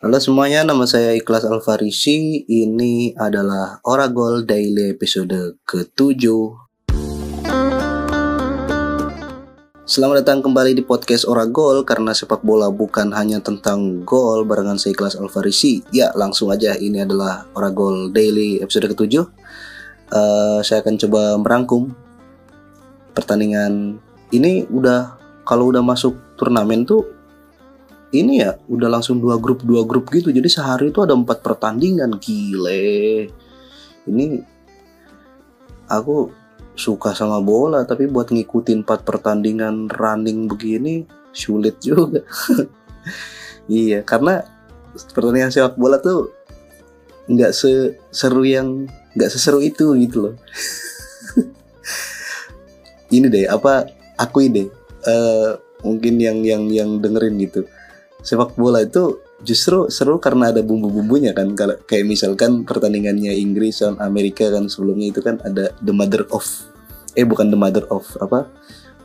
[0.00, 2.48] Halo semuanya, nama saya Ikhlas Alfarisi.
[2.48, 6.24] Ini adalah Oragol Daily episode ke-7.
[9.84, 14.96] Selamat datang kembali di podcast Oragol karena sepak bola bukan hanya tentang gol barengan saya
[14.96, 15.84] Ikhlas Alfarisi.
[15.92, 19.20] Ya, langsung aja ini adalah Oragol Daily episode ke-7.
[19.20, 21.92] Uh, saya akan coba merangkum
[23.12, 24.00] pertandingan
[24.32, 27.19] ini udah kalau udah masuk turnamen tuh
[28.10, 30.34] ini ya udah langsung dua grup dua grup gitu.
[30.34, 33.30] Jadi sehari itu ada empat pertandingan gile.
[34.10, 34.26] Ini
[35.86, 36.30] aku
[36.74, 42.22] suka sama bola tapi buat ngikutin empat pertandingan running begini sulit juga.
[43.70, 44.42] Iya karena
[45.14, 46.34] pertandingan sepak bola tuh
[47.30, 50.34] nggak seseru yang nggak seseru itu gitu loh.
[53.14, 53.86] Ini deh apa
[54.18, 54.74] aku ide
[55.06, 55.54] uh,
[55.86, 57.62] mungkin yang yang yang dengerin gitu
[58.20, 61.52] sepak bola itu justru seru karena ada bumbu-bumbunya kan.
[61.56, 66.44] Kalau kayak misalkan pertandingannya Inggris dan Amerika kan sebelumnya itu kan ada the mother of
[67.18, 68.46] eh bukan the mother of apa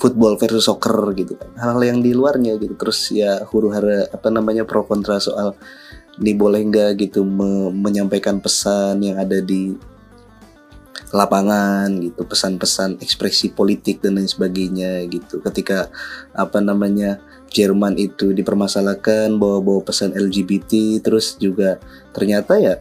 [0.00, 1.48] football versus soccer gitu kan.
[1.54, 2.74] Hal-hal yang di luarnya gitu.
[2.74, 5.54] Terus ya huru hara apa namanya pro kontra soal
[6.20, 9.72] ini boleh nggak gitu me menyampaikan pesan yang ada di
[11.12, 15.44] lapangan gitu pesan-pesan ekspresi politik dan lain sebagainya gitu.
[15.44, 15.92] Ketika
[16.32, 17.20] apa namanya
[17.52, 21.76] Jerman itu dipermasalahkan bawa-bawa pesan LGBT terus juga
[22.16, 22.80] ternyata ya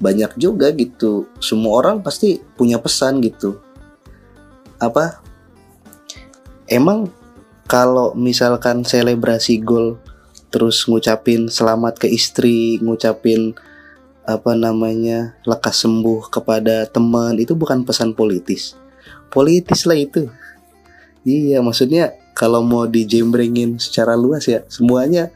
[0.00, 1.28] banyak juga gitu.
[1.44, 3.60] Semua orang pasti punya pesan gitu.
[4.80, 5.20] Apa?
[6.66, 7.12] Emang
[7.68, 10.00] kalau misalkan selebrasi gol
[10.48, 13.52] terus ngucapin selamat ke istri ngucapin
[14.26, 18.74] apa namanya lekas sembuh kepada teman itu bukan pesan politis.
[19.30, 20.26] Politis lah itu.
[21.22, 25.30] Iya maksudnya kalau mau dijembrengin secara luas ya semuanya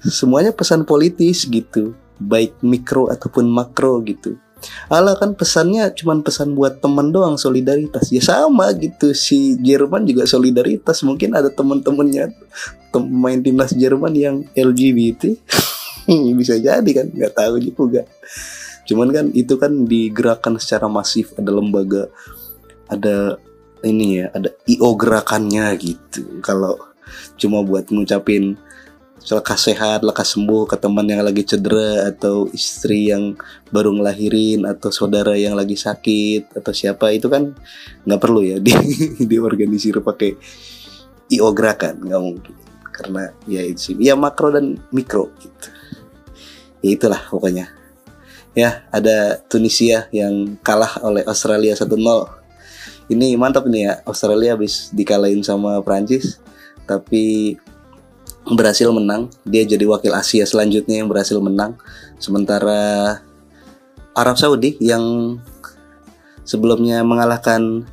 [0.00, 1.98] semuanya pesan politis gitu.
[2.16, 4.38] Baik mikro ataupun makro gitu.
[4.88, 8.08] Ala kan pesannya cuma pesan buat temen doang solidaritas.
[8.08, 11.04] Ya sama gitu si Jerman juga solidaritas.
[11.04, 12.32] Mungkin ada temen-temennya
[12.88, 15.36] pemain timnas Jerman yang LGBT
[16.40, 18.02] bisa jadi kan nggak tahu juga.
[18.86, 22.06] Cuman kan itu kan digerakkan secara masif ada lembaga
[22.86, 23.38] ada
[23.82, 26.38] ini ya ada io gerakannya gitu.
[26.42, 26.78] Kalau
[27.38, 28.58] cuma buat ngucapin
[29.26, 33.34] lekas sehat, lekas sembuh ke teman yang lagi cedera atau istri yang
[33.74, 37.50] baru ngelahirin atau saudara yang lagi sakit atau siapa itu kan
[38.06, 38.70] nggak perlu ya di
[39.26, 40.30] diorganisir pakai
[41.34, 42.54] io gerakan nggak mungkin.
[42.94, 45.74] Karena ya itu sih ya makro dan mikro gitu
[46.86, 47.66] ya itulah pokoknya.
[48.54, 51.92] Ya ada Tunisia yang kalah oleh Australia 1-0
[53.06, 56.42] ini mantap nih ya Australia habis dikalahin sama Prancis
[56.90, 57.54] tapi
[58.46, 59.30] berhasil menang.
[59.46, 61.78] Dia jadi wakil Asia selanjutnya yang berhasil menang.
[62.18, 63.22] Sementara
[64.14, 65.36] Arab Saudi yang
[66.42, 67.86] sebelumnya mengalahkan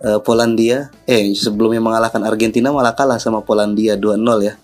[0.00, 4.16] uh, Polandia eh sebelumnya mengalahkan Argentina malah kalah sama Polandia 2-0
[4.48, 4.54] ya.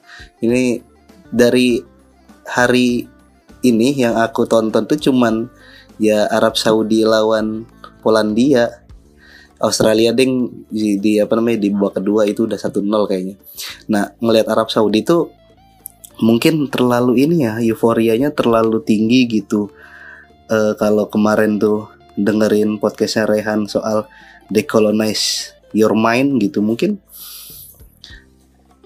[0.41, 0.81] Ini
[1.28, 1.81] dari
[2.48, 3.04] hari
[3.62, 5.50] ini yang aku tonton tuh cuman
[5.98, 7.66] ya Arab Saudi lawan
[8.02, 8.88] Polandia
[9.58, 13.34] Australia ding di, di apa namanya di babak kedua itu udah satu nol kayaknya.
[13.91, 15.34] Nah, ngelihat Arab Saudi itu
[16.22, 19.70] mungkin terlalu ini ya euforianya terlalu tinggi gitu.
[20.48, 24.06] Uh, kalau kemarin tuh dengerin podcastnya Rehan soal
[24.48, 27.02] decolonize your mind gitu mungkin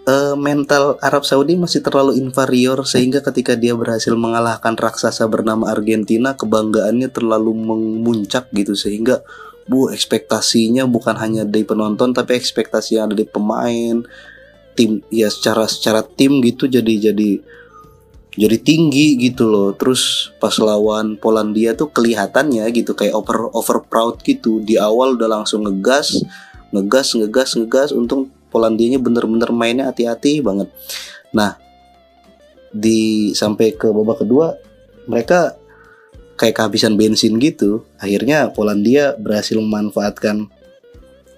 [0.06, 6.34] uh, mental Arab Saudi masih terlalu inferior sehingga ketika dia berhasil mengalahkan raksasa bernama Argentina
[6.34, 9.22] kebanggaannya terlalu memuncak gitu sehingga
[9.66, 14.02] bu ekspektasinya bukan hanya dari penonton tapi ekspektasi yang ada di pemain
[14.74, 17.30] tim ya secara secara tim gitu jadi jadi
[18.32, 19.76] jadi tinggi gitu loh.
[19.76, 24.64] Terus pas lawan Polandia tuh kelihatannya gitu kayak over over proud gitu.
[24.64, 26.24] Di awal udah langsung ngegas
[26.72, 30.68] ngegas ngegas ngegas untung Polandianya bener-bener mainnya hati-hati banget
[31.32, 31.56] nah
[32.72, 34.60] di sampai ke babak kedua
[35.08, 35.56] mereka
[36.42, 37.86] kayak kehabisan bensin gitu.
[38.02, 40.50] Akhirnya Polandia berhasil memanfaatkan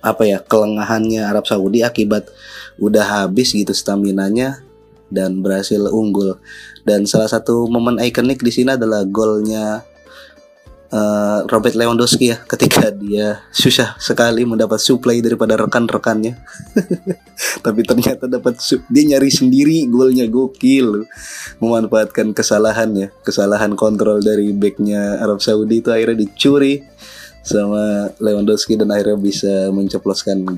[0.04, 2.28] apa ya kelengahannya Arab Saudi akibat
[2.76, 4.64] udah habis gitu stamina-nya
[5.08, 6.40] dan berhasil unggul.
[6.88, 9.84] Dan salah satu momen ikonik di sini adalah golnya
[10.94, 16.38] uh, Robert Lewandowski ya ketika dia susah sekali mendapat supply daripada rekan-rekannya.
[17.66, 21.04] Tapi ternyata dapat dia nyari sendiri golnya gokil.
[21.58, 26.86] Memanfaatkan kesalahan ya kesalahan kontrol dari backnya Arab Saudi itu akhirnya dicuri
[27.44, 30.48] sama Lewandowski dan akhirnya bisa menceploskan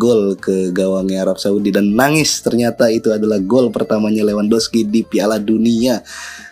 [0.00, 1.68] gol ke gawangnya Arab Saudi.
[1.68, 6.00] Dan nangis ternyata itu adalah gol pertamanya Lewandowski di Piala Dunia.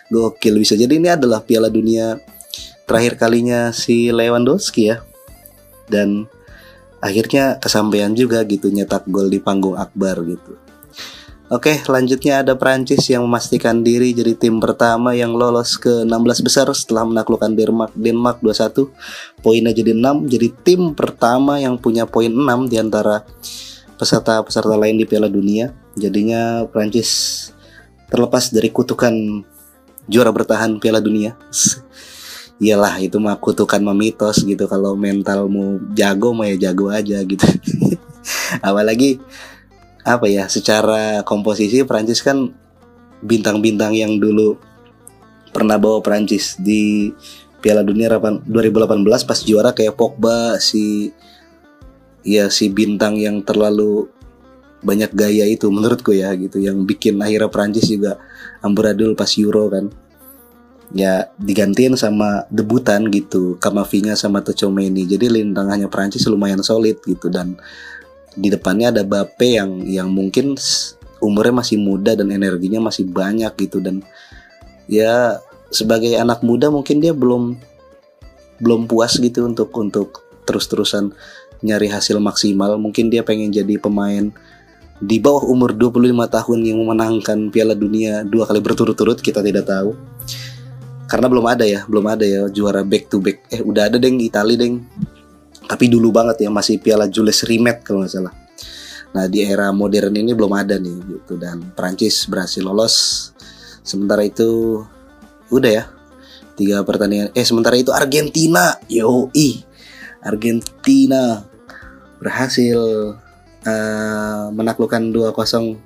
[0.05, 0.77] Gokil bisa.
[0.77, 2.13] Jadi ini adalah Piala Dunia
[2.85, 5.01] terakhir kalinya si Lewandowski ya
[5.89, 6.29] dan
[7.01, 10.57] akhirnya kesampaian juga gitu nyetak gol di panggung akbar gitu
[11.45, 16.65] Oke, selanjutnya ada Prancis yang memastikan diri jadi tim pertama yang lolos ke 16 besar
[16.73, 18.89] setelah menaklukkan Denmark Denmark 2-1.
[19.45, 23.21] Poinnya jadi 6, jadi tim pertama yang punya poin 6 di antara
[23.93, 25.69] peserta-peserta lain di Piala Dunia.
[25.93, 27.53] Jadinya Prancis
[28.09, 29.13] terlepas dari kutukan
[30.09, 31.37] juara bertahan Piala Dunia.
[32.55, 34.63] Iyalah itu mah kutukan memitos gitu.
[34.71, 37.43] Kalau mentalmu jago mah ya jago aja gitu.
[38.67, 39.19] Apalagi
[40.05, 42.53] apa ya secara komposisi Prancis kan
[43.25, 44.55] bintang-bintang yang dulu
[45.49, 47.11] pernah bawa Prancis di
[47.59, 48.45] Piala Dunia 2018
[49.25, 51.09] pas juara kayak Pogba si
[52.21, 54.07] ya si bintang yang terlalu
[54.85, 56.61] banyak gaya itu menurutku ya gitu.
[56.61, 58.21] Yang bikin akhirnya Prancis juga
[58.61, 59.89] amburadul pas Euro kan
[60.93, 67.31] ya digantiin sama debutan gitu Kamavinga sama Tchouameni jadi lintangannya Prancis lumayan solid gitu.
[67.31, 67.57] Dan
[68.35, 70.59] di depannya ada Bape yang yang mungkin
[71.23, 73.81] umurnya masih muda dan energinya masih banyak gitu.
[73.81, 74.05] Dan
[74.85, 75.41] ya
[75.73, 77.57] sebagai anak muda mungkin dia belum
[78.61, 81.15] belum puas gitu untuk untuk terus-terusan
[81.65, 82.77] nyari hasil maksimal.
[82.77, 84.29] Mungkin dia pengen jadi pemain
[84.95, 89.91] di bawah umur 25 tahun yang memenangkan Piala Dunia dua kali berturut-turut kita tidak tahu
[91.05, 94.17] karena belum ada ya belum ada ya juara back to back eh udah ada deng
[94.21, 94.81] Italia deng
[95.65, 98.33] tapi dulu banget ya masih Piala Jules Rimet kalau nggak salah.
[99.17, 103.29] Nah di era modern ini belum ada nih gitu dan Prancis berhasil lolos.
[103.81, 104.81] Sementara itu
[105.49, 105.83] udah ya
[106.53, 107.33] tiga pertandingan.
[107.33, 109.61] Eh sementara itu Argentina, yo ih
[110.21, 111.45] Argentina
[112.17, 112.77] berhasil
[113.65, 115.77] uh, menaklukkan 2-0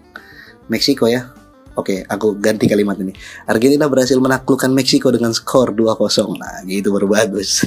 [0.69, 1.33] Meksiko ya.
[1.79, 3.15] Oke, aku ganti kalimat ini.
[3.47, 6.35] Argentina berhasil menaklukkan Meksiko dengan skor 2-0.
[6.35, 7.63] Nah, gitu baru bagus.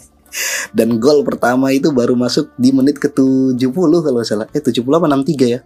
[0.76, 4.46] Dan gol pertama itu baru masuk di menit ke-70 kalau salah.
[4.54, 5.60] Eh 70 apa 63 ya?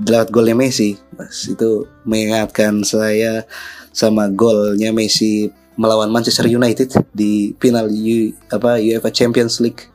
[0.00, 0.96] Lewat golnya Messi.
[1.12, 3.44] Mas, itu mengingatkan saya
[3.92, 9.90] sama golnya Messi melawan Manchester United di final U, apa UEFA Champions League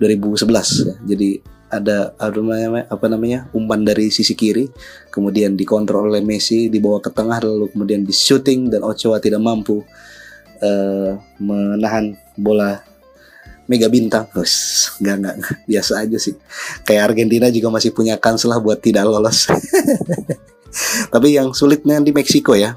[0.00, 0.48] 2011
[0.88, 0.94] ya.
[1.04, 4.68] Jadi ada apa namanya, apa namanya umpan dari sisi kiri
[5.12, 9.84] kemudian dikontrol oleh Messi dibawa ke tengah lalu kemudian di shooting dan Ochoa tidak mampu
[10.64, 12.80] uh, menahan bola
[13.68, 14.26] mega bintang.
[14.32, 15.36] Terus nggak nggak
[15.68, 16.34] biasa aja sih.
[16.82, 19.46] Kayak Argentina juga masih punya kans lah buat tidak lolos.
[21.12, 22.76] Tapi yang sulitnya di Meksiko ya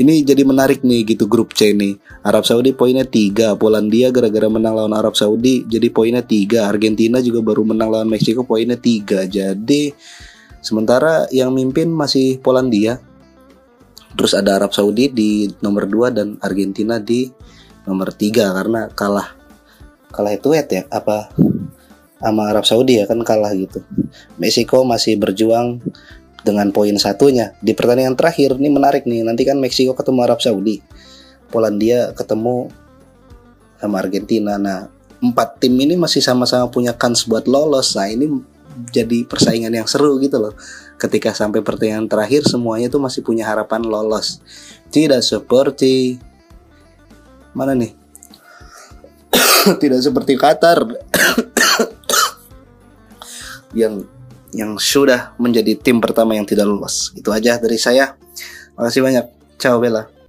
[0.00, 4.78] ini jadi menarik nih gitu grup C ini Arab Saudi poinnya 3 Polandia gara-gara menang
[4.78, 9.82] lawan Arab Saudi jadi poinnya 3 Argentina juga baru menang lawan Meksiko poinnya 3 jadi
[10.62, 13.02] sementara yang mimpin masih Polandia
[14.16, 17.28] terus ada Arab Saudi di nomor 2 dan Argentina di
[17.88, 19.28] nomor 3 karena kalah
[20.12, 21.32] kalah itu ya apa
[22.22, 23.82] sama Arab Saudi ya kan kalah gitu.
[24.38, 25.82] Meksiko masih berjuang
[26.42, 27.54] dengan poin satunya.
[27.62, 29.26] Di pertandingan terakhir ini menarik nih.
[29.26, 30.82] Nanti kan Meksiko ketemu Arab Saudi.
[31.48, 32.70] Polandia ketemu
[33.78, 34.58] sama Argentina.
[34.58, 34.90] Nah
[35.22, 37.94] empat tim ini masih sama-sama punya kans buat lolos.
[37.94, 38.26] Nah ini
[38.90, 40.54] jadi persaingan yang seru gitu loh.
[40.98, 44.42] Ketika sampai pertandingan terakhir semuanya tuh masih punya harapan lolos.
[44.90, 46.18] Tidak seperti
[47.54, 47.94] mana nih?
[49.82, 50.82] Tidak seperti Qatar
[53.80, 54.02] yang
[54.52, 57.10] yang sudah menjadi tim pertama yang tidak lolos.
[57.16, 58.16] Itu aja dari saya.
[58.76, 59.26] Makasih banyak.
[59.56, 60.21] Ciao Bella.